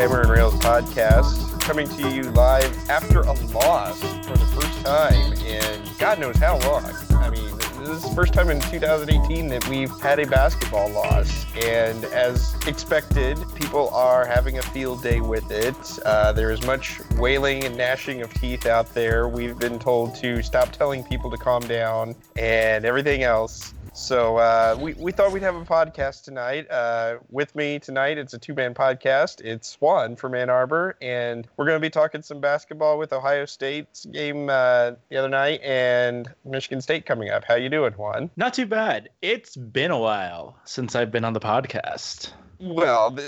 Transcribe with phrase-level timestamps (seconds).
[0.00, 1.60] Hammer and Rails podcast.
[1.60, 6.58] Coming to you live after a loss for the first time in God knows how
[6.60, 6.90] long.
[7.10, 11.44] I mean, this is the first time in 2018 that we've had a basketball loss.
[11.62, 15.76] And as expected, people are having a field day with it.
[16.06, 19.28] Uh, there is much wailing and gnashing of teeth out there.
[19.28, 23.74] We've been told to stop telling people to calm down and everything else.
[23.92, 26.70] So uh, we, we thought we'd have a podcast tonight.
[26.70, 29.40] Uh, with me tonight, it's a two-man podcast.
[29.40, 33.44] It's Juan from Ann Arbor, and we're going to be talking some basketball with Ohio
[33.44, 37.44] State's game uh, the other night and Michigan State coming up.
[37.44, 38.30] How you doing, Juan?
[38.36, 39.10] Not too bad.
[39.22, 42.32] It's been a while since I've been on the podcast.
[42.60, 43.18] Well,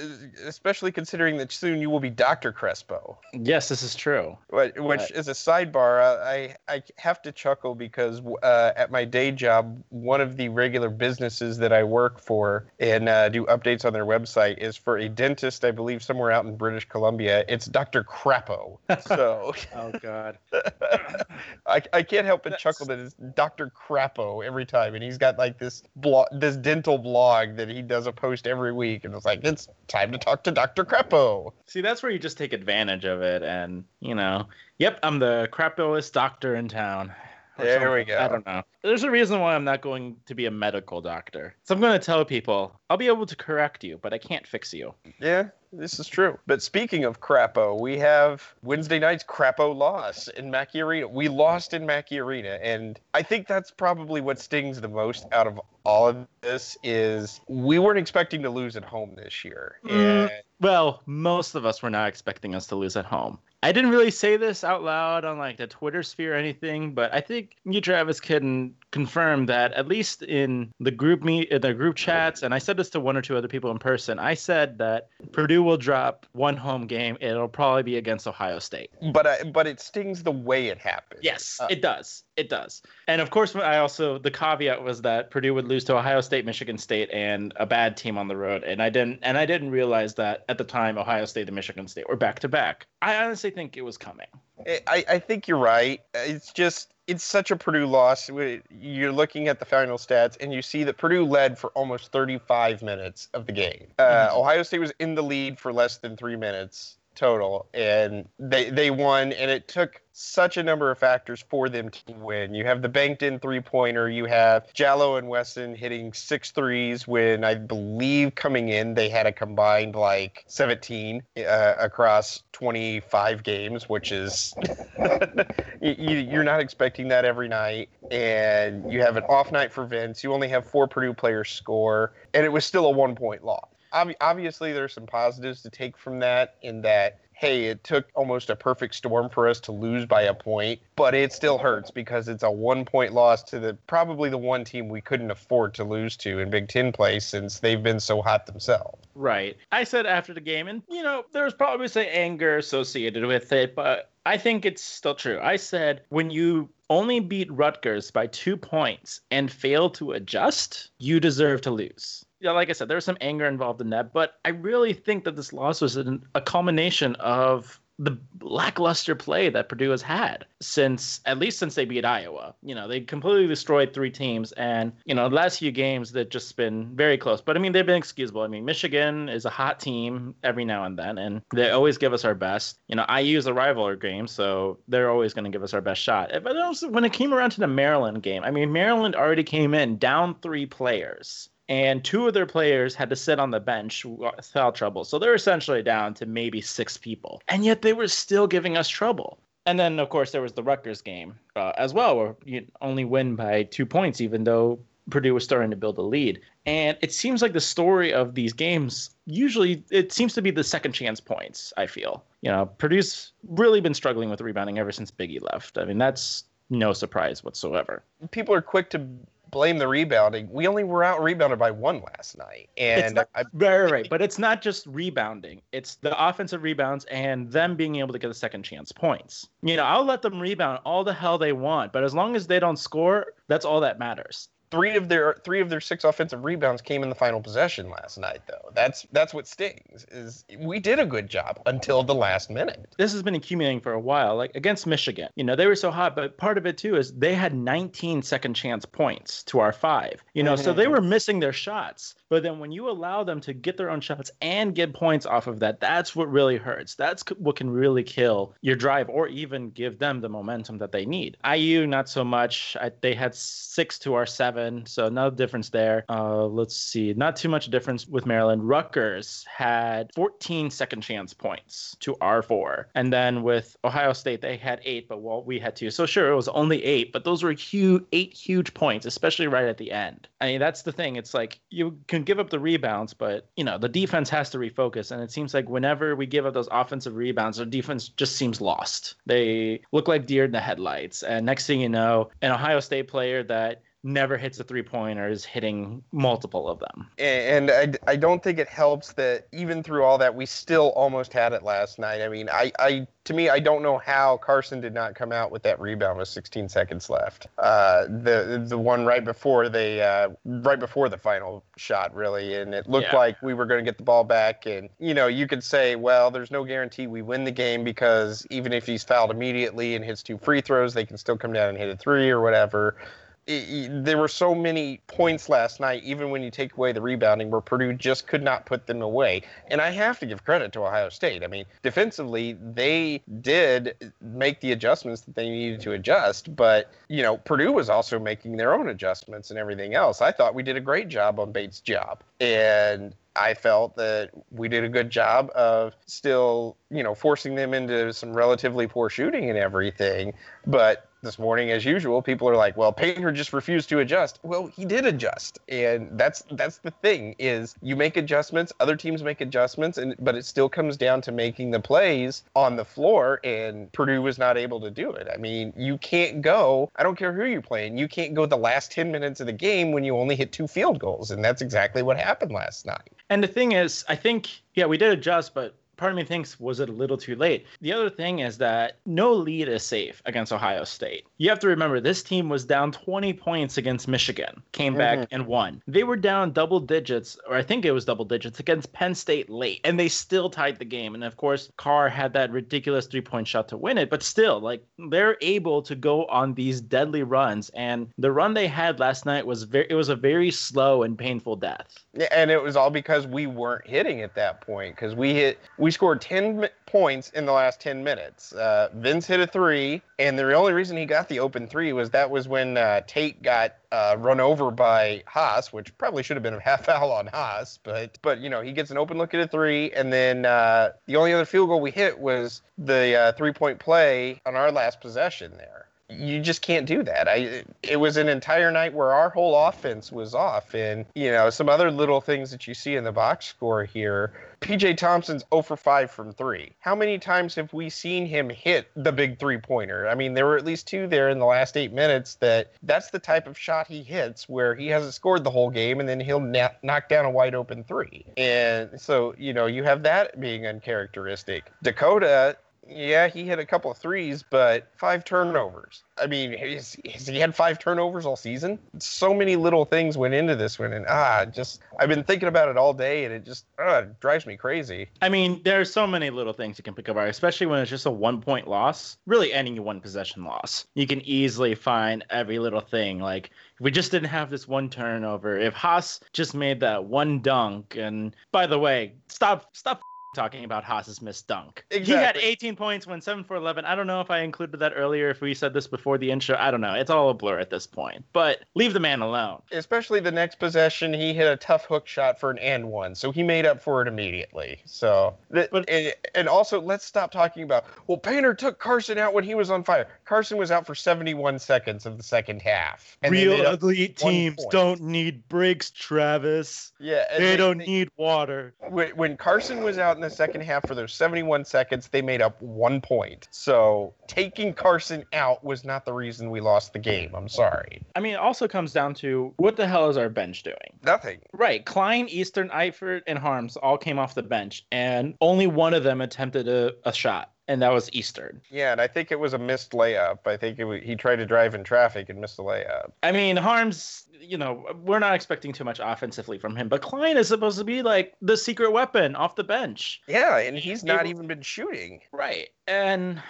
[0.44, 2.52] especially considering that soon you will be Dr.
[2.52, 3.18] Crespo.
[3.32, 4.36] Yes, this is true.
[4.50, 6.02] Which, which is a sidebar.
[6.02, 10.50] Uh, I I have to chuckle because uh, at my day job, one of the
[10.50, 14.98] regular businesses that I work for and uh, do updates on their website is for
[14.98, 17.44] a dentist, I believe, somewhere out in British Columbia.
[17.48, 18.04] It's Dr.
[18.04, 18.78] Crapo.
[19.02, 20.38] So Oh God.
[21.66, 23.70] I, I can't help but chuckle that it's Dr.
[23.70, 28.06] Crapo every time, and he's got like this blog, this dental blog that he does
[28.06, 30.84] a post every week, and it's like it's time to talk to Dr.
[30.84, 31.52] Crapo.
[31.66, 35.48] See, that's where you just take advantage of it, and you know, yep, I'm the
[35.52, 37.12] crapoest doctor in town.
[37.56, 37.92] There something.
[37.92, 38.18] we go.
[38.18, 38.62] I don't know.
[38.82, 41.54] There's a reason why I'm not going to be a medical doctor.
[41.62, 44.44] So I'm going to tell people I'll be able to correct you, but I can't
[44.44, 44.92] fix you.
[45.20, 46.38] Yeah, this is true.
[46.46, 51.08] But speaking of Crapo, we have Wednesday night's Crapo loss in Mackey Arena.
[51.08, 55.46] We lost in Mackey Arena, and I think that's probably what stings the most out
[55.46, 59.78] of all of this is we weren't expecting to lose at home this year.
[59.84, 60.30] Mm.
[60.60, 63.38] Well, most of us were not expecting us to lose at home.
[63.64, 67.14] I didn't really say this out loud on like the Twitter sphere or anything, but
[67.14, 71.72] I think you, Travis, can confirm that at least in the group meet, uh, the
[71.72, 74.18] group chats, and I said this to one or two other people in person.
[74.18, 77.16] I said that Purdue will drop one home game.
[77.20, 78.90] It'll probably be against Ohio State.
[79.12, 81.20] but I, but it stings the way it happened.
[81.22, 82.24] Yes, Uh, it does.
[82.36, 82.82] It does.
[83.08, 86.46] And of course, I also the caveat was that Purdue would lose to Ohio State,
[86.46, 88.64] Michigan State, and a bad team on the road.
[88.64, 91.88] And I didn't and I didn't realize that at the time Ohio State and Michigan
[91.88, 92.86] State were back to back.
[93.02, 94.28] I honestly think it was coming.
[94.66, 96.00] I, I think you're right.
[96.14, 98.30] It's just it's such a Purdue loss.
[98.70, 102.80] You're looking at the final stats, and you see that Purdue led for almost 35
[102.80, 103.88] minutes of the game.
[103.98, 104.38] Uh, mm-hmm.
[104.38, 108.90] Ohio State was in the lead for less than three minutes total, and they they
[108.90, 109.32] won.
[109.32, 112.54] And it took such a number of factors for them to win.
[112.54, 114.10] You have the banked in three pointer.
[114.10, 119.26] You have Jallow and Wesson hitting six threes when I believe coming in they had
[119.26, 124.54] a combined like 17 uh, across 25 games, which is
[125.80, 127.88] you, are not expecting that every night.
[128.10, 130.22] And you have an off night for Vince.
[130.22, 133.71] You only have four Purdue players score, and it was still a one point loss
[133.92, 138.54] obviously there's some positives to take from that in that hey, it took almost a
[138.54, 142.44] perfect storm for us to lose by a point, but it still hurts because it's
[142.44, 146.16] a one point loss to the probably the one team we couldn't afford to lose
[146.16, 149.02] to in Big Ten play since they've been so hot themselves.
[149.16, 149.56] Right.
[149.72, 153.50] I said after the game, and you know, there was probably some anger associated with
[153.52, 155.40] it, but I think it's still true.
[155.42, 161.18] I said when you only beat Rutgers by two points and fail to adjust, you
[161.18, 164.34] deserve to lose yeah, like I said, there was some anger involved in that, but
[164.44, 169.68] I really think that this loss was an, a culmination of the lackluster play that
[169.68, 172.54] Purdue has had since at least since they beat Iowa.
[172.62, 176.28] You know, they completely destroyed three teams, and you know, the last few games they've
[176.28, 177.40] just been very close.
[177.40, 178.42] But I mean, they've been excusable.
[178.42, 182.12] I mean, Michigan is a hot team every now and then, and they always give
[182.12, 182.78] us our best.
[182.88, 185.80] You know, IU is a rival game, so they're always going to give us our
[185.80, 186.32] best shot.
[186.42, 189.74] But also, when it came around to the Maryland game, I mean, Maryland already came
[189.74, 194.04] in down three players and two of their players had to sit on the bench
[194.04, 195.04] without trouble.
[195.04, 197.40] So they're essentially down to maybe six people.
[197.48, 199.38] And yet they were still giving us trouble.
[199.64, 203.06] And then, of course, there was the Rutgers game uh, as well, where you only
[203.06, 206.42] win by two points, even though Purdue was starting to build a lead.
[206.66, 210.64] And it seems like the story of these games usually it seems to be the
[210.64, 211.72] second chance points.
[211.78, 215.78] I feel you know Purdue's really been struggling with rebounding ever since Biggie left.
[215.78, 218.02] I mean that's no surprise whatsoever.
[218.30, 219.06] People are quick to
[219.52, 220.50] blame the rebounding.
[220.50, 224.20] We only were out rebounded by one last night, and not, I, right, right, But
[224.20, 228.34] it's not just rebounding; it's the offensive rebounds and them being able to get a
[228.34, 229.46] second chance points.
[229.62, 232.48] You know, I'll let them rebound all the hell they want, but as long as
[232.48, 236.42] they don't score, that's all that matters three of their three of their six offensive
[236.42, 238.70] rebounds came in the final possession last night though.
[238.74, 242.94] That's that's what stings is we did a good job until the last minute.
[242.96, 245.28] This has been accumulating for a while like against michigan.
[245.36, 248.22] You know they were so hot but part of it too is they had 19
[248.22, 250.24] second chance points to our five.
[250.32, 250.64] You know mm-hmm.
[250.64, 250.92] so they mm-hmm.
[250.92, 252.14] were missing their shots.
[252.30, 255.46] But then when you allow them to get their own shots and get points off
[255.46, 256.94] of that that's what really hurts.
[256.94, 261.04] That's what can really kill your drive or even give them the momentum that they
[261.04, 261.36] need.
[261.44, 262.74] Iu not so much.
[262.80, 266.04] I, they had six to our seven seven, so no difference there.
[266.08, 268.68] Uh, let's see, not too much difference with Maryland.
[268.68, 274.56] Rutgers had 14 second chance points to our four, and then with Ohio State they
[274.56, 275.90] had eight, but well we had two.
[275.90, 279.66] So sure, it was only eight, but those were huge, eight huge points, especially right
[279.66, 280.28] at the end.
[280.40, 281.16] I mean that's the thing.
[281.16, 284.58] It's like you can give up the rebounds, but you know the defense has to
[284.58, 288.36] refocus, and it seems like whenever we give up those offensive rebounds, our defense just
[288.36, 289.16] seems lost.
[289.26, 293.08] They look like deer in the headlights, and next thing you know, an Ohio State
[293.08, 297.08] player that never hits a three pointer is hitting multiple of them.
[297.18, 301.32] And I, I don't think it helps that even through all that, we still almost
[301.32, 302.20] had it last night.
[302.20, 305.52] I mean, I, I to me, I don't know how Carsen did not come out
[305.52, 307.46] with that rebound with 16 seconds left.
[307.58, 312.74] Uh, the the one right before they uh, right before the final shot, really, and
[312.74, 313.18] it looked yeah.
[313.18, 314.66] like we were going to get the ball back.
[314.66, 318.44] And you know, you could say, well, there's no guarantee we win the game because
[318.50, 321.68] even if he's fouled immediately and hits two free throws, they can still come down
[321.68, 322.96] and hit a three or whatever
[323.46, 327.50] it, there were so many points last night, even when you take away the rebounding,
[327.50, 329.42] where Purdue just could not put them away.
[329.68, 331.42] And I have to give credit to Ohio State.
[331.42, 337.22] I mean, defensively, they did make the adjustments that they needed to adjust, but, you
[337.22, 340.20] know, Purdue was also making their own adjustments and everything else.
[340.20, 342.18] I thought we did a great job on Bates-Diop.
[342.40, 347.72] And I felt that we did a good job of still, you know, forcing them
[347.72, 350.34] into some relatively poor shooting and everything.
[350.66, 354.66] But this morning, as usual, people are like, "Well, Painter just refused to adjust." Well,
[354.66, 359.40] he did adjust, and that's that's the thing is you make adjustments, other teams make
[359.40, 363.90] adjustments, and but it still comes down to making the plays on the floor, and
[363.92, 365.28] Purdue was not able to do it.
[365.32, 366.90] I mean, you can't go.
[366.96, 367.96] I don't care who you're playing.
[367.96, 370.66] You can't go the last ten minutes of the game when you only hit two
[370.66, 373.12] field goals, and that's exactly what happened last night.
[373.30, 376.58] And the thing is, I think yeah, we did adjust, but part of me thinks,
[376.58, 377.64] was it a little too late?
[377.80, 381.26] The other thing is that no lead is safe against Ohio State.
[381.38, 385.32] You have to remember this team was down 20 points against Michigan, came back mm-hmm.
[385.32, 385.80] and won.
[385.86, 389.48] They were down double digits, or I think it was double digits against Penn State
[389.48, 391.14] late, and they still tied the game.
[391.14, 394.58] And of course, Carr had that ridiculous three point shot to win it, but still,
[394.58, 397.68] like they're able to go on these deadly runs.
[397.74, 401.16] And the run they had last night was very, it was a very slow and
[401.16, 401.94] painful death.
[402.12, 405.60] Yeah, and it was all because we weren't hitting at that point because we hit
[405.78, 410.02] we scored 10 mi- points in the last 10 minutes uh, vince hit a three
[410.18, 413.42] and the only reason he got the open three was that was when uh, tate
[413.42, 417.26] got uh, run over by haas which probably should have been a half foul on
[417.26, 420.44] haas but but you know he gets an open look at a three and then
[420.44, 424.56] uh, the only other field goal we hit was the uh, three point play on
[424.56, 425.86] our last possession there
[426.18, 427.28] you just can't do that.
[427.28, 431.50] I it was an entire night where our whole offense was off and you know
[431.50, 434.32] some other little things that you see in the box score here.
[434.62, 436.72] PJ Thompson's 0 for 5 from 3.
[436.78, 440.08] How many times have we seen him hit the big three-pointer?
[440.08, 443.10] I mean, there were at least two there in the last 8 minutes that that's
[443.10, 446.20] the type of shot he hits where he hasn't scored the whole game and then
[446.20, 448.24] he'll na- knock down a wide open 3.
[448.36, 451.70] And so, you know, you have that being uncharacteristic.
[451.82, 452.56] Dakota
[452.88, 456.02] yeah, he hit a couple of threes, but five turnovers.
[456.18, 458.78] I mean, has, has he had five turnovers all season?
[458.98, 462.68] So many little things went into this one, and ah, just I've been thinking about
[462.68, 465.08] it all day, and it just ah, drives me crazy.
[465.20, 468.06] I mean, there's so many little things you can pick apart, especially when it's just
[468.06, 469.16] a one point loss.
[469.26, 470.86] Really, any one possession loss.
[470.94, 473.20] You can easily find every little thing.
[473.20, 477.40] Like, if we just didn't have this one turnover, if Haas just made that one
[477.40, 480.02] dunk, and by the way, stop, stop
[480.34, 481.84] talking about Haas's missed dunk.
[481.90, 483.84] He had 18 points, went 7 for 11.
[483.84, 486.56] I don't know if I included that earlier, if we said this before the intro.
[486.58, 486.94] I don't know.
[486.94, 488.24] It's all a blur at this point.
[488.32, 489.60] But leave the man alone.
[489.72, 493.30] Especially the next possession, he hit a tough hook shot for an and one, so
[493.30, 494.80] he made up for it immediately.
[494.86, 499.34] So, th- But- and, and also let's stop talking about well, Painter took Carsen out
[499.34, 500.08] when he was on fire.
[500.24, 503.18] Carsen was out for 71 seconds of the second half.
[503.22, 504.70] and they made up elite one teams point.
[504.70, 506.92] don't need breaks, Travis.
[506.98, 508.72] Yeah, and they- don't they, need water.
[508.88, 512.40] when, when Carsen was out in the second half for those 71 seconds, they made
[512.40, 513.48] up one point.
[513.50, 517.32] So taking Carsen out was not the reason we lost the game.
[517.34, 518.02] I'm sorry.
[518.14, 520.76] I mean, it also comes down to what the hell is our bench doing?
[521.02, 521.40] Nothing.
[521.52, 521.84] Right.
[521.84, 526.20] Cline, Eastern, Eifert, and Haarms all came off the bench, and only one of them
[526.20, 528.60] attempted a, a shot, and that was Eastern.
[528.70, 530.46] Yeah, and I think it was a missed layup.
[530.46, 533.12] I think it was, he tried to drive in traffic and missed the layup.
[533.22, 537.36] I mean, Haarms, you know, we're not expecting too much offensively from him, but Cline
[537.36, 540.20] is supposed to be like the secret weapon off the bench.
[540.26, 542.20] Yeah, and he's not even been shooting.
[542.32, 542.68] Right.
[542.86, 543.40] And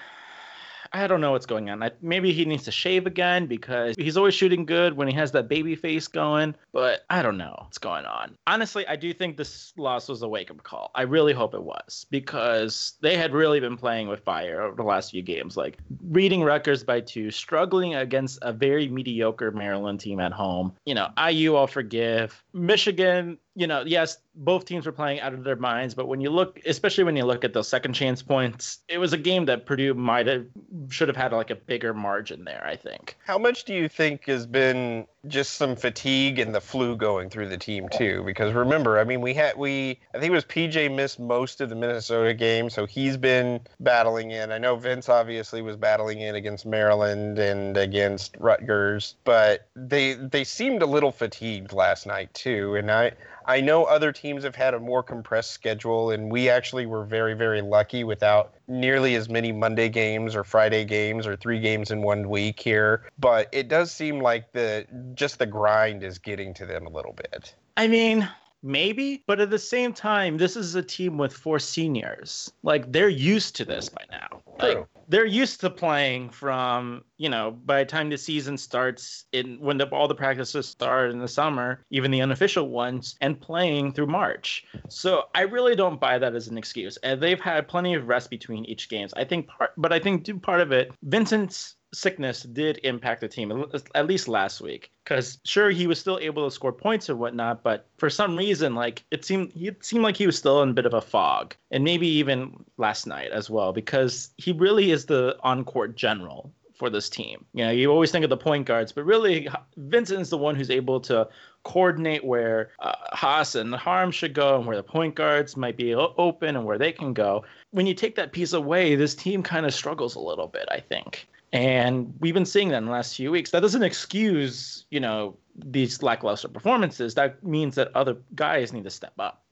[0.94, 1.82] I don't know what's going on.
[1.82, 5.32] I, maybe he needs to shave again because he's always shooting good when he has
[5.32, 6.54] that baby face going.
[6.72, 8.37] But I don't know what's going on.
[8.46, 10.90] Honestly, I do think this loss was a wake up call.
[10.94, 14.82] I really hope it was because they had really been playing with fire over the
[14.82, 20.20] last few games, like reading Rutgers by two, struggling against a very mediocre Maryland team
[20.20, 20.75] at home.
[20.84, 22.42] You know, IU, I'll forgive.
[22.52, 26.30] Michigan, you know, yes, both teams were playing out of their minds, but when you
[26.30, 29.66] look, especially when you look at those second chance points, it was a game that
[29.66, 30.47] Purdue might have
[30.88, 32.64] should have had like a bigger margin there.
[32.66, 33.16] I think.
[33.26, 37.49] How much do you think has been just some fatigue and the flu going through
[37.49, 38.23] the team too?
[38.25, 41.68] Because remember, I mean, we had we I think it was PJ missed most of
[41.68, 44.50] the Minnesota game, so he's been battling in.
[44.50, 50.44] I know Vince obviously was battling in against Maryland and against Rutgers, but they they
[50.44, 53.12] seemed a little fatigued last night too, and I.
[53.46, 57.34] I know other teams have had a more compressed schedule, and we actually were very,
[57.34, 62.02] very lucky without nearly as many Monday games or Friday games or three games in
[62.02, 63.11] one week here.
[63.18, 67.12] But it does seem like the just the grind is getting to them a little
[67.14, 67.54] bit.
[67.76, 68.28] I mean,
[68.62, 72.52] maybe, but at the same time, this is a team with four seniors.
[72.62, 74.42] Like they're used to this by now.
[74.59, 74.87] Like True.
[75.09, 79.78] they're used to playing from, you know, by the time the season starts in when
[79.78, 84.07] the, all the practices start in the summer, even the unofficial ones, and playing through
[84.07, 84.64] March.
[84.88, 86.97] So I really don't buy that as an excuse.
[86.99, 89.12] And they've had plenty of rest between each games.
[89.14, 93.66] I think part but I think part of it, Vincent's sickness did impact the team
[93.94, 94.90] at- least last week.
[95.04, 98.75] Because sure he was still able to score points and whatnot but for some reason
[98.75, 101.54] like it seemed it seemed like he was still in a bit of a fog
[101.70, 106.88] and maybe even last night as well because he really is the on-court general for
[106.88, 107.44] this team.
[107.52, 110.54] You know you always think of the point guards but really vincent is the one
[110.54, 111.28] who's able to
[111.64, 115.94] coordinate where uh, Haas and Harm should go and where the point guards might be
[115.94, 117.44] open and where they can go.
[117.70, 120.80] When you take that piece away this team kind of struggles a little bit i
[120.80, 123.50] think And we've been seeing that in the last few weeks.
[123.50, 127.14] That doesn't excuse, you know, these lackluster performances.
[127.14, 129.42] That means that other guys need to step up.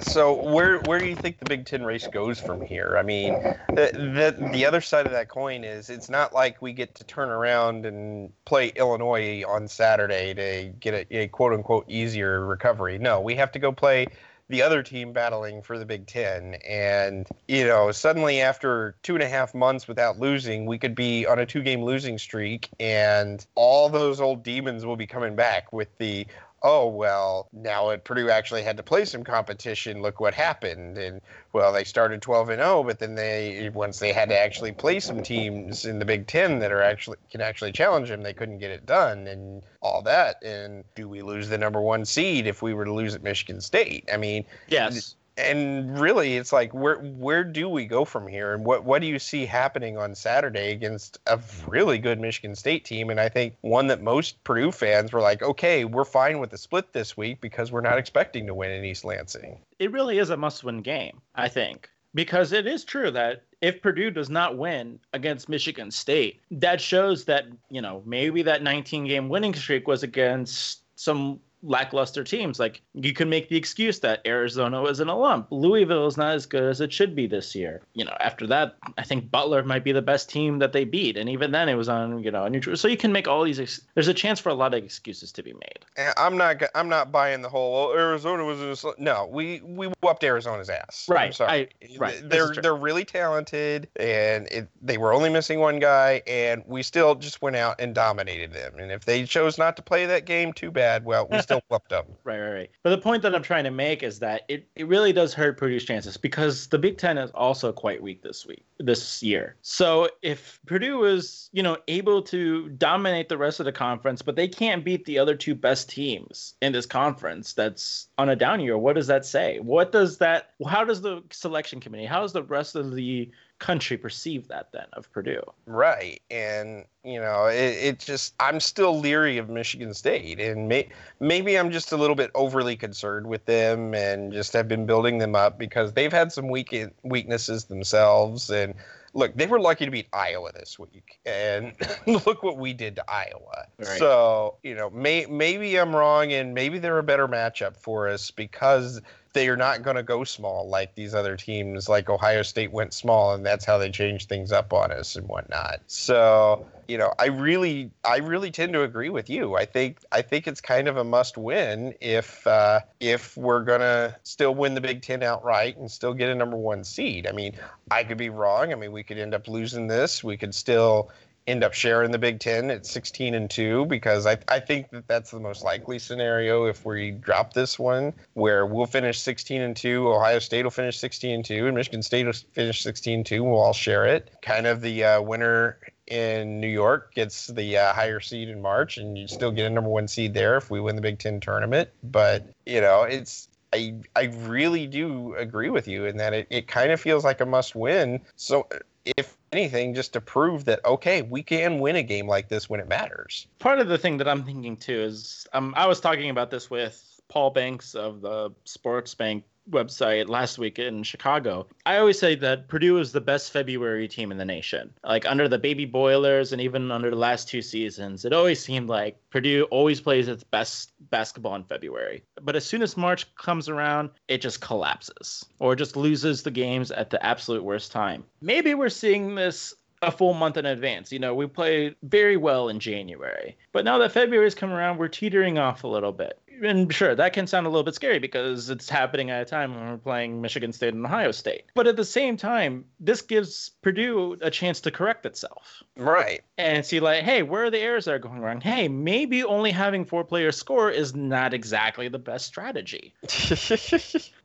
[0.00, 2.96] So where where do you think the Big Ten race goes from here?
[2.98, 3.34] I mean,
[3.68, 7.04] the, the the other side of that coin is it's not like we get to
[7.04, 12.96] turn around and play Illinois on Saturday to get a, a quote unquote easier recovery.
[12.98, 14.06] No, we have to go play
[14.48, 16.54] the other team battling for the Big Ten.
[16.66, 21.26] And, you know, suddenly after two and a half months without losing, we could be
[21.26, 25.72] on a two game losing streak, and all those old demons will be coming back
[25.72, 26.26] with the,
[26.66, 30.02] oh well now at purdue actually had to play some competition.
[30.02, 30.98] Look what happened.
[30.98, 31.20] And
[31.52, 34.98] well they started 12 and 0 but then they once they had to actually play
[35.00, 38.58] some teams in the big 10 that are actually can actually challenge them they couldn't
[38.58, 40.42] get it done and all that.
[40.42, 43.60] And do we lose the number one seed if we were to lose at michigan
[43.60, 44.08] state?
[44.12, 45.15] I mean Yes.
[45.36, 49.06] And really it's like where where do we go from here and what what do
[49.06, 53.56] you see happening on Saturday against a really good Michigan State team and I think
[53.60, 57.40] one that most Purdue fans were like okay we're fine with the split this week
[57.40, 60.82] because we're not expecting to win in East Lansing it really is a must win
[60.82, 61.90] game, I think.
[62.14, 67.26] Because it is true that if Purdue does not win against Michigan State, that shows
[67.26, 72.58] that, you know, maybe that 19 game winning streak was against some lackluster teams.
[72.60, 75.48] Like you can make the excuse that Arizona was in a lump.
[75.50, 77.82] Louisville is not as good as it should be this year.
[77.94, 81.16] You know, after that, I think Butler might be the best team that they beat,
[81.16, 82.76] and even then it was on you know a neutral.
[82.76, 83.58] So you can make all these.
[83.60, 85.84] Ex- There's a chance for a lot of excuses to be made.
[85.96, 89.88] And I'm not I'm not buying the whole well, Arizona was sl-" no we we
[90.02, 91.26] whooped Arizona's ass Right.
[91.26, 91.68] I'm sorry.
[91.82, 96.62] I- right, they're they're really talented and it, they were only missing one guy and
[96.66, 100.06] we still just went out and dominated them and if they chose not to play
[100.06, 102.70] that game too bad well we still whooped them Right, right, right.
[102.82, 105.58] But the point that I'm trying to make is that it, it really does hurt
[105.58, 109.56] Purdue's chances because the Big Ten is also quite weak this week, this year.
[109.62, 114.36] So if Purdue is, you know, able to dominate the rest of the conference, but
[114.36, 118.60] they can't beat the other two best teams in this conference that's on a down
[118.60, 119.58] year, what does that say?
[119.60, 123.96] What does that, how does the selection committee, how does the rest of the country
[123.96, 125.42] perceive that then of Purdue?
[125.66, 126.20] Right.
[126.30, 130.40] And, you know, it, it just, I'm still leery of Michigan State.
[130.40, 130.88] And may,
[131.20, 135.18] maybe I'm just a little bit overly concerned with them and just have been building
[135.18, 138.50] them up because they've had some weak, weaknesses themselves.
[138.50, 138.74] And
[139.14, 141.18] look, they were lucky to beat Iowa this week.
[141.24, 141.72] And
[142.06, 143.66] look what we did to Iowa.
[143.78, 143.98] Right.
[143.98, 148.30] So, you know, may, maybe I'm wrong and maybe they're a better matchup for us
[148.30, 149.00] because
[149.36, 152.94] they are not going to go small like these other teams, like Ohio State went
[152.94, 155.82] small, and that's how they changed things up on us and whatnot.
[155.88, 159.54] So, you know, I really, I really tend to agree with you.
[159.54, 164.54] I think, I think it's kind of a must-win if, uh, if we're gonna still
[164.54, 167.26] win the Big Ten outright and still get a number one seed.
[167.26, 167.56] I mean,
[167.90, 168.72] I could be wrong.
[168.72, 170.24] I mean, we could end up losing this.
[170.24, 171.10] We could still
[171.46, 175.06] end up sharing the Big Ten at 16 and 2 because I, I think that
[175.06, 179.76] that's the most likely scenario if we drop this one, where we'll finish 16 and
[179.76, 183.26] 2, Ohio State will finish 16 and 2, and Michigan State will finish 16 and
[183.26, 183.44] 2.
[183.44, 184.30] We'll all share it.
[184.42, 188.98] Kind of the uh, winner in New York gets the uh, higher seed in March,
[188.98, 191.40] and you still get a number one seed there if we win the Big Ten
[191.40, 191.90] tournament.
[192.02, 193.48] But, you know, it's.
[193.72, 197.40] I, I really do agree with you in that it, it kind of feels like
[197.40, 198.20] a must win.
[198.36, 198.68] So
[199.16, 202.80] if anything, just to prove that okay, we can win a game like this when
[202.80, 203.46] it matters.
[203.58, 206.70] part of the thing that I'm thinking too is um, I was talking about this
[206.70, 211.66] with Paul Banks of the Sports Bank website last week in Chicago.
[211.84, 214.92] I always say that Purdue is the best February team in the nation.
[215.04, 218.88] Like under the baby boilers and even under the last two seasons, it always seemed
[218.88, 222.22] like Purdue always plays its best basketball in February.
[222.42, 226.90] But as soon as March comes around, it just collapses or just loses the games
[226.90, 228.24] at the absolute worst time.
[228.40, 231.10] Maybe we're seeing this a full month in advance.
[231.10, 233.56] You know, we play very well in January.
[233.72, 236.38] But now that February's come around, we're teetering off a little bit.
[236.62, 239.74] And sure, that can sound a little bit scary because it's happening at a time
[239.74, 241.64] when we're playing Michigan State and Ohio State.
[241.74, 246.42] But at the same time, this gives Purdue a chance to correct itself Right.
[246.58, 248.60] and see like, hey, where are the errors that are going wrong?
[248.60, 253.12] Hey, maybe only having four players score is not exactly the best strategy.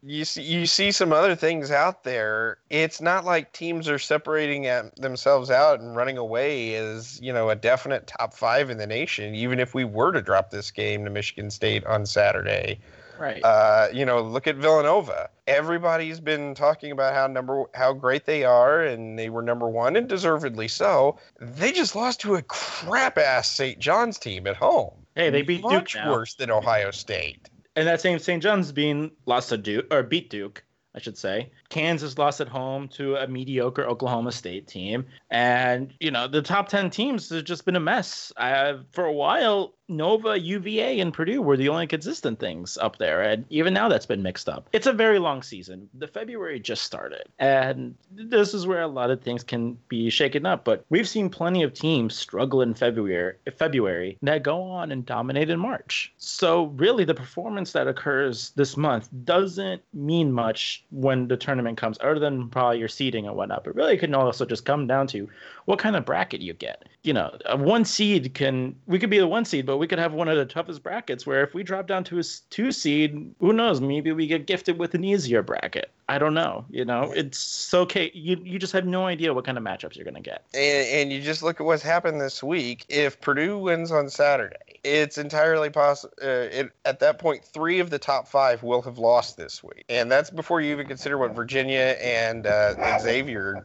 [0.04, 2.58] you see, you see some other things out there.
[2.70, 7.50] It's not like teams are separating at themselves out and running away as you know
[7.50, 9.36] a definite top five in the nation.
[9.36, 12.80] Even if we were to drop this game to Michigan State on Saturday,
[13.20, 13.44] Right.
[13.44, 15.30] uh, you know, look at Villanova.
[15.48, 19.96] Everybody's been talking about how number how great they are, and they were number one,
[19.96, 21.18] and deservedly so.
[21.40, 23.78] They just lost to a crap ass St.
[23.80, 24.92] John's team at home.
[25.16, 26.12] hey, they beat Duke much now.
[26.12, 27.50] worse than Ohio State.
[27.76, 28.42] and that same St.
[28.42, 30.64] John's being lost to Duke or beat Duke
[30.96, 31.52] I should say.
[31.72, 35.06] Kansas lost at home to a mediocre Oklahoma State team.
[35.32, 38.32] And, you know, the top 10 teams has just been a mess.
[38.38, 43.22] I, for a while, Nova, UVA, and Purdue were the only consistent things up there.
[43.22, 44.70] And even now that's been mixed up.
[44.72, 45.90] It's a very long season.
[45.94, 47.24] The February just started.
[47.40, 50.64] And this is where a lot of things can be shaken up.
[50.64, 55.50] But we've seen plenty of teams struggle in February February that go on and dominate
[55.50, 56.14] in March.
[56.18, 61.98] So really the performance that occurs this month doesn't mean much when the tournament comes,
[62.02, 63.64] other than probably your seeding and whatnot.
[63.64, 65.30] But really it can also just come down to
[65.66, 66.84] what kind of bracket you get.
[67.04, 70.00] You know, a one seed can we could be the one seed, but we could
[70.00, 73.34] have one of the toughest brackets where if we drop down to a two seed,
[73.40, 73.82] who knows?
[73.82, 75.92] Maybe we get gifted with an easier bracket.
[76.12, 76.66] I don't know.
[76.70, 78.12] You know, it's so okay.
[78.14, 80.44] You you just have no idea what kind of matchups you're gonna get.
[80.54, 82.84] And, and you just look at what's happened this week.
[82.90, 86.14] If Purdue wins on Saturday, it's entirely possible.
[86.22, 90.12] Uh, at that point, three of the top five will have lost this week, and
[90.12, 93.64] that's before you even consider what Virginia and uh, Xavier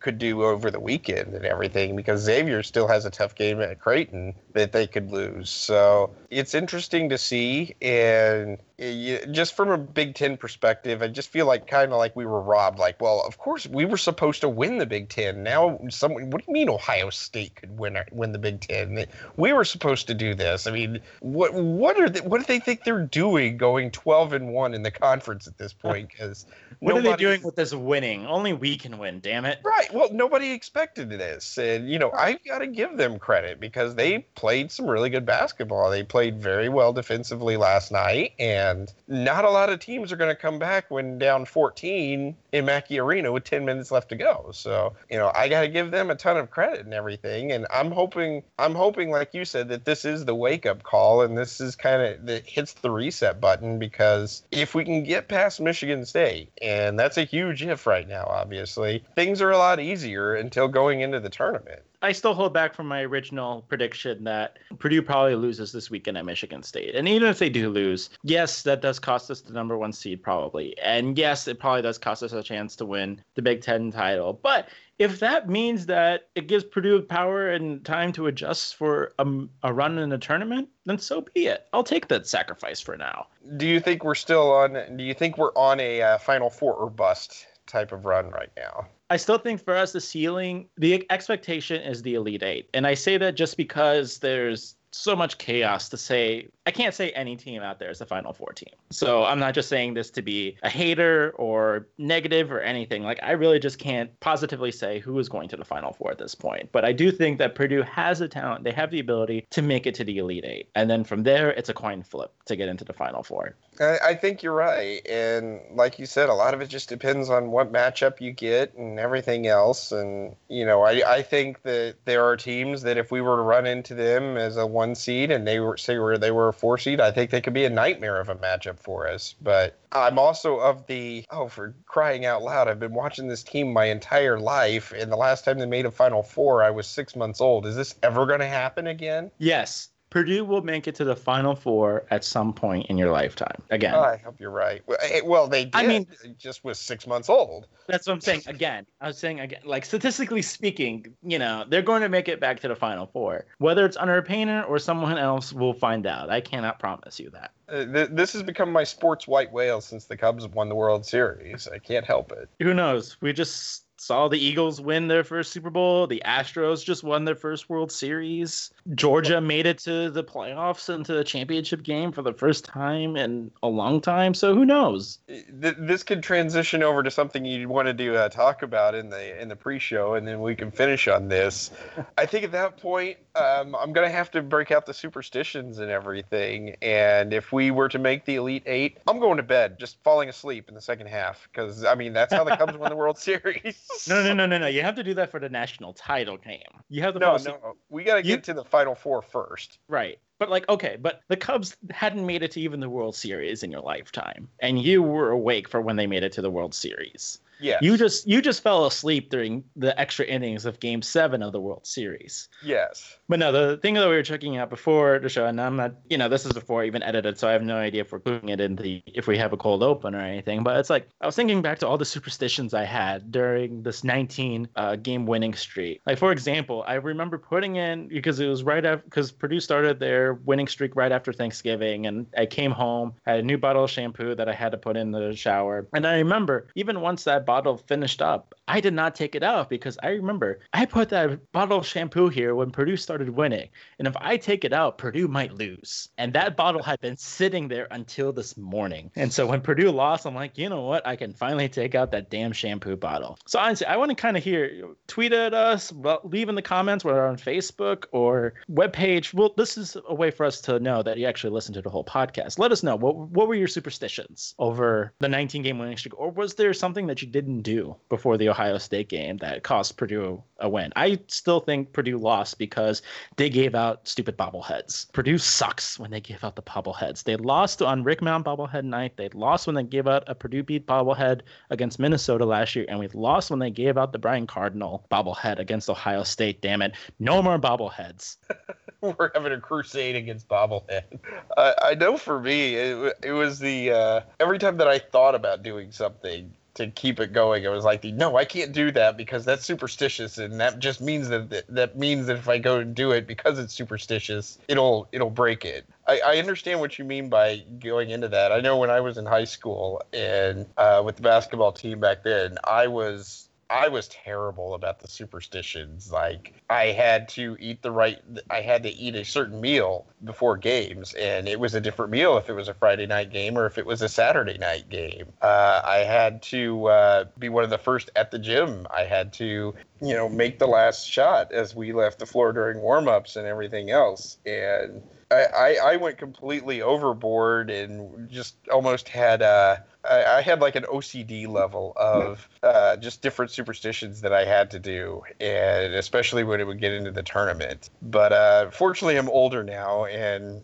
[0.00, 3.80] could do over the weekend and everything because Xavier still has a tough game at
[3.80, 5.48] Creighton that they could lose.
[5.48, 7.74] So it's interesting to see.
[7.80, 12.16] And eh, just from a Big Ten perspective, I just feel like kind of like
[12.16, 12.78] we were robbed.
[12.78, 15.42] Like, well, of course we were supposed to win the Big Ten.
[15.42, 19.06] Now, someone, what do you mean Ohio State could win win the Big Ten?
[19.36, 20.66] We were supposed to do this.
[20.66, 24.52] I mean, what what are they, what do they think they're doing going twelve and
[24.52, 26.10] one in the conference at this point?
[26.16, 26.46] Because
[26.80, 28.26] what are they doing with this winning?
[28.26, 29.20] Only we can win.
[29.20, 29.58] Damn it!
[29.64, 29.92] Right.
[29.92, 34.20] Well, nobody expected this, and you know I've got to give them credit because they
[34.34, 35.90] played some really good basketball.
[35.90, 40.16] They played very well defensively last night and and not a lot of teams are
[40.16, 44.16] going to come back when down 14 in Mackey Arena with 10 minutes left to
[44.16, 44.50] go.
[44.52, 47.52] So, you know, I got to give them a ton of credit and everything.
[47.52, 51.22] And I'm hoping, I'm hoping, like you said, that this is the wake up call
[51.22, 55.28] and this is kind of that hits the reset button because if we can get
[55.28, 59.80] past Michigan State, and that's a huge if right now, obviously, things are a lot
[59.80, 61.82] easier until going into the tournament.
[62.06, 66.24] I still hold back from my original prediction that Purdue probably loses this weekend at
[66.24, 66.94] Michigan State.
[66.94, 70.22] And even if they do lose, yes, that does cost us the number one seed
[70.22, 70.78] probably.
[70.78, 74.38] And yes, it probably does cost us a chance to win the Big Ten title.
[74.40, 74.68] But
[75.00, 79.26] if that means that it gives Purdue power and time to adjust for a,
[79.64, 81.66] a run in the tournament, then so be it.
[81.72, 83.26] I'll take that sacrifice for now.
[83.56, 84.96] Do you think we're still on?
[84.96, 88.52] Do you think we're on a uh, Final Four or bust type of run right
[88.56, 88.86] now?
[89.08, 92.68] I still think for us, the ceiling, the expectation is the Elite Eight.
[92.74, 97.10] And I say that just because there's so much chaos to say I can't say
[97.10, 98.74] any team out there is a Final Four team.
[98.90, 103.04] So I'm not just saying this to be a hater or negative or anything.
[103.04, 106.18] Like I really just can't positively say who is going to the Final Four at
[106.18, 106.70] this point.
[106.72, 108.64] But I do think that Purdue has the talent.
[108.64, 111.50] They have the ability to make it to the Elite Eight, and then from there
[111.50, 113.54] it's a coin flip to get into the Final Four.
[113.78, 117.30] I, I think you're right, and like you said, a lot of it just depends
[117.30, 119.92] on what matchup you get and everything else.
[119.92, 123.42] And you know, I I think that there are teams that if we were to
[123.42, 126.52] run into them as a one seed and they were say where they were a
[126.52, 129.34] four seed, I think they could be a nightmare of a matchup for us.
[129.40, 133.72] But I'm also of the oh, for crying out loud, I've been watching this team
[133.72, 137.16] my entire life, and the last time they made a Final Four, I was six
[137.16, 137.66] months old.
[137.66, 139.30] Is this ever going to happen again?
[139.38, 143.60] Yes, Purdue will make it to the Final Four at some point in your lifetime.
[143.70, 144.82] Again, oh, I hope you're right.
[144.86, 145.74] Well, eh, they did.
[145.74, 146.06] I mean,
[146.38, 147.66] just was six months old.
[147.88, 148.42] That's what I'm saying.
[148.46, 152.40] Again, I was saying again, like statistically speaking, you know, they're going to make it
[152.40, 153.46] back to the Final Four.
[153.58, 156.30] Whether it's under a Painter or someone else, we'll find out.
[156.30, 157.50] I cannot promise you that.
[157.68, 161.04] Uh, th- this has become my sports white whale since the Cubs won the World
[161.04, 161.66] Series.
[161.72, 162.48] I can't help it.
[162.60, 163.16] Who knows?
[163.20, 166.06] We just saw the Eagles win their first Super Bowl.
[166.06, 168.70] The Astros just won their first World Series.
[168.94, 173.16] Georgia made it to the playoffs and to the championship game for the first time
[173.16, 174.34] in a long time.
[174.34, 175.18] So who knows?
[175.50, 179.48] This could transition over to something you wanted to uh, talk about in the in
[179.48, 181.70] the pre-show, and then we can finish on this.
[182.18, 185.90] I think at that point, um, I'm gonna have to break out the superstitions and
[185.90, 186.76] everything.
[186.82, 190.28] And if we were to make the Elite Eight, I'm going to bed, just falling
[190.28, 193.18] asleep in the second half, because I mean that's how the Cubs won the World
[193.26, 193.85] Series.
[194.08, 194.66] No, no, no, no, no.
[194.66, 196.60] You have to do that for the national title game.
[196.88, 197.20] You have to.
[197.20, 197.58] No, no.
[197.64, 198.36] Oh, we got to get you...
[198.38, 199.78] to the Final Four first.
[199.88, 200.18] Right.
[200.38, 203.70] But like, okay, but the Cubs hadn't made it to even the World Series in
[203.70, 207.40] your lifetime, and you were awake for when they made it to the World Series.
[207.60, 207.82] Yes.
[207.82, 211.60] You just you just fell asleep during the extra innings of Game Seven of the
[211.60, 212.48] World Series.
[212.62, 213.16] Yes.
[213.28, 215.94] But no, the thing that we were checking out before the show, and I'm not,
[216.08, 218.20] you know, this is before I even edited, so I have no idea if we're
[218.20, 220.62] putting it in the if we have a cold open or anything.
[220.62, 224.04] But it's like I was thinking back to all the superstitions I had during this
[224.04, 226.00] 19 uh, game winning streak.
[226.06, 229.98] Like for example, I remember putting in because it was right after because Purdue started
[229.98, 233.90] their winning streak right after Thanksgiving, and I came home had a new bottle of
[233.90, 237.45] shampoo that I had to put in the shower, and I remember even once that
[237.46, 241.52] bottle finished up, I did not take it out because I remember I put that
[241.52, 243.68] bottle of shampoo here when Purdue started winning.
[243.98, 246.08] And if I take it out, Purdue might lose.
[246.18, 249.10] And that bottle had been sitting there until this morning.
[249.16, 251.06] And so when Purdue lost, I'm like, you know what?
[251.06, 253.38] I can finally take out that damn shampoo bottle.
[253.46, 255.92] So honestly, I want to kind of hear tweet at us,
[256.24, 259.32] leave in the comments, whether on Facebook or webpage.
[259.32, 261.90] Well, this is a way for us to know that you actually listened to the
[261.90, 262.58] whole podcast.
[262.58, 266.30] Let us know what what were your superstitions over the 19 game winning streak, or
[266.30, 270.42] was there something that you didn't do before the Ohio State game that cost Purdue
[270.58, 270.90] a win?
[270.96, 273.02] I still think Purdue lost because
[273.36, 275.12] they gave out stupid bobbleheads.
[275.12, 277.24] Purdue sucks when they give out the bobbleheads.
[277.24, 279.18] They lost on Rick Mount bobblehead night.
[279.18, 282.98] They lost when they gave out a Purdue Pete bobblehead against Minnesota last year, and
[282.98, 286.62] we lost when they gave out the Brian Cardinal bobblehead against Ohio State.
[286.62, 286.94] Damn it!
[287.18, 288.36] No more bobbleheads.
[289.02, 291.18] We're having a crusade against bobblehead.
[291.58, 295.34] I, I know for me, it, it was the uh, every time that I thought
[295.34, 298.90] about doing something to keep it going, it was like the no, I can't do
[298.92, 302.78] that because that's superstitious, and that just means that that, means that if I go
[302.78, 305.84] and do it because it's superstitious, it'll it'll break it.
[306.06, 308.52] I, I understand what you mean by going into that.
[308.52, 312.22] I know when I was in high school and uh, with the basketball team back
[312.22, 316.12] then, I was I was terrible about the superstitions.
[316.12, 320.56] Like I had to eat the right I had to eat a certain meal before
[320.56, 323.66] games and it was a different meal if it was a Friday night game or
[323.66, 325.32] if it was a Saturday night game.
[325.42, 328.86] Uh, I had to uh, be one of the first at the gym.
[328.90, 332.80] I had to, you know, make the last shot as we left the floor during
[332.80, 334.38] warm-ups and everything else.
[334.46, 340.60] And I, I, I went completely overboard and just almost had uh, I, I had
[340.60, 345.94] like an OCD level of uh, just different superstitions that I had to do, and
[345.94, 347.90] especially when it would get into the tournament.
[348.02, 350.62] But uh, fortunately, I'm older now, and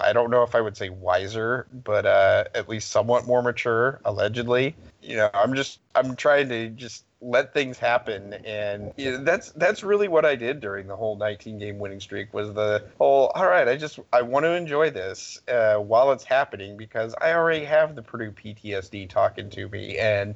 [0.00, 4.00] I don't know if I would say wiser, but uh, at least somewhat more mature,
[4.04, 4.74] allegedly.
[5.02, 9.52] You know, I'm just I'm trying to just let things happen, and you know, that's
[9.52, 12.34] that's really what I did during the whole 19 game winning streak.
[12.34, 13.68] Was the whole all right?
[13.68, 17.94] I just I want to enjoy this uh, while it's happening because I already have
[17.94, 20.34] the Purdue PTSD talking to me, and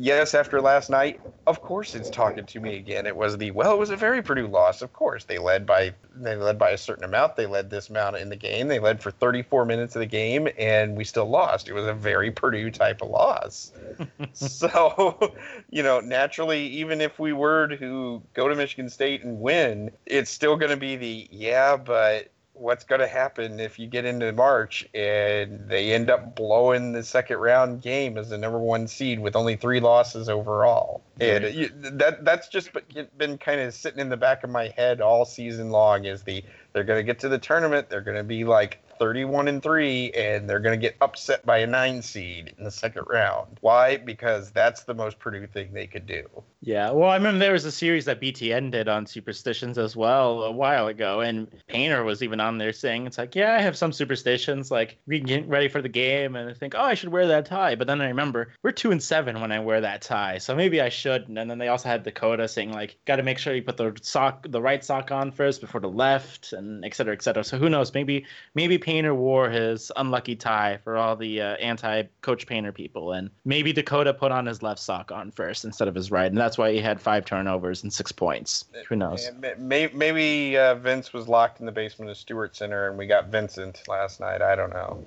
[0.00, 3.06] yes, after last night, of course it's talking to me again.
[3.06, 4.82] It was the well, it was a very Purdue loss.
[4.82, 7.36] Of course, they led by they led by a certain amount.
[7.36, 8.68] They led this amount in the game.
[8.68, 11.68] They led for 34 minutes of the game, and we still lost.
[11.68, 13.72] It was a very Purdue type of loss.
[14.32, 15.34] so,
[15.70, 20.30] you know, naturally, even if we were to go to Michigan State and win, it's
[20.30, 22.30] still going to be the yeah, but
[22.60, 27.02] what's going to happen if you get into March and they end up blowing the
[27.02, 31.02] second round game as the number one seed with only three losses overall.
[31.20, 34.68] And you, that that's just been- been kind of sitting in the back of my
[34.76, 36.04] head all season long.
[36.04, 39.48] Is the they're going to get to the tournament, they're going to be like 31
[39.48, 43.04] and 3 and they're going to get upset by a 9 seed in the second
[43.08, 43.56] round.
[43.62, 43.96] Why?
[43.96, 46.28] Because that's the most Purdue thing they could do.
[46.62, 50.42] Yeah, well, I remember there was a series that BTN did on superstitions as well
[50.42, 53.78] a while ago, and Painter was even on there saying, "It's like, yeah, I have
[53.78, 57.08] some superstitions, like we get ready for the game, and I think, oh, I should
[57.08, 60.02] wear that tie." But then I remember we're two and seven when I wear that
[60.02, 61.38] tie, so maybe I shouldn't.
[61.38, 63.96] And then they also had Dakota saying, like, got to make sure you put the
[64.02, 67.42] sock, the right sock on first before the left, and et cetera, et cetera.
[67.42, 67.94] So who knows?
[67.94, 73.30] Maybe maybe Painter wore his unlucky tie for all the uh, anti-Coach Painter people, and
[73.44, 76.58] maybe Dakota put on his left sock on first instead of his right, and that's
[76.58, 78.64] why he had five turnovers and six points.
[78.88, 79.30] Who knows?
[79.58, 83.82] Maybe uh, Vince was locked in the basement of Stewart Center and we got Vincent
[83.88, 84.42] last night.
[84.42, 85.04] I don't know.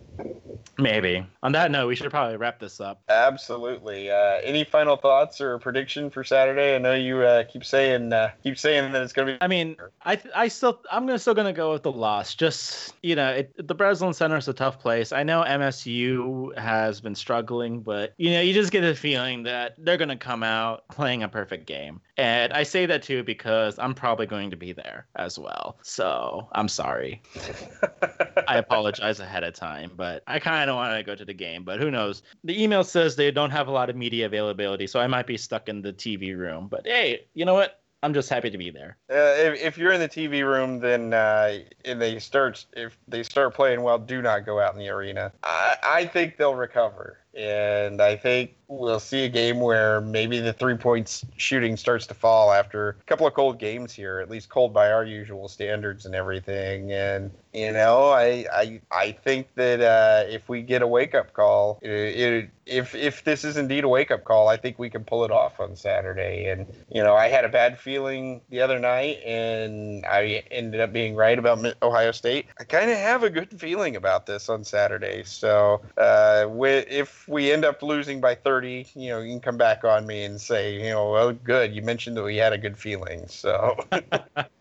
[0.78, 1.26] Maybe.
[1.44, 3.02] On that note, we should probably wrap this up.
[3.10, 4.10] Absolutely.
[4.10, 6.76] Uh, any final thoughts or prediction for Saturday?
[6.76, 9.38] I know you uh, keep saying uh, keep saying that it's going to be.
[9.42, 12.34] I mean, I th- I still I'm gonna still gonna go with the loss.
[12.36, 15.12] Just you know, it, the Breslin Center is a tough place.
[15.12, 19.76] I know MSU has been struggling, but you know, you just get the feeling that
[19.78, 22.02] they're gonna come out playing a perfect game.
[22.18, 25.78] And I say that too because I'm probably going to be there as well.
[25.82, 27.22] So I'm sorry.
[28.48, 31.64] I apologize ahead of time, but I kind of want to go to the game.
[31.64, 32.24] But who knows?
[32.44, 35.38] The email says they don't have a lot of media availability, so I might be
[35.38, 36.68] stuck in the TV room.
[36.68, 37.83] But hey, you know what?
[38.04, 38.98] I'm just happy to be there.
[39.10, 43.24] Uh, if, if you're in the TV room, then uh, and they start if they
[43.24, 45.32] start playing well, do not go out in the arena.
[45.42, 50.54] I, I think they'll recover, and I think we'll see a game where maybe the
[50.54, 54.50] three points shooting starts to fall after a couple of cold games here, at least
[54.50, 56.92] cold by our usual standards and everything.
[56.92, 61.34] And you know, I I I think that uh, if we get a wake up
[61.34, 64.90] call, it, it, if if this is indeed a wake up call, I think we
[64.90, 66.48] can pull it off on Saturday.
[66.48, 70.92] And you know, I had a bad feeling the other night, and I ended up
[70.92, 72.48] being right about Ohio State.
[72.60, 75.24] I kind of have a good feeling about this on Saturday.
[75.24, 76.48] So uh,
[76.90, 80.24] if we end up losing by 30, you know, you can come back on me
[80.24, 81.76] and say, you know, well, good.
[81.76, 83.28] You mentioned that we had a good feeling.
[83.28, 83.76] So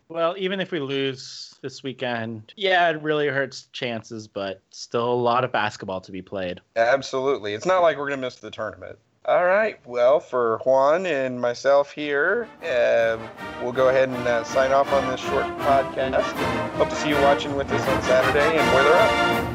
[0.09, 5.15] Well, even if we lose this weekend, yeah, it really hurts chances, but still a
[5.15, 6.61] lot of basketball to be played.
[6.75, 8.99] absolutely, it's not like we're gonna miss the tournament.
[9.25, 9.79] All right.
[9.87, 13.17] Well, for Juan and myself here, uh,
[13.61, 16.35] we'll go ahead and uh, sign off on this short podcast.
[16.35, 19.52] And hope to see you watching with us on Saturday and weather up.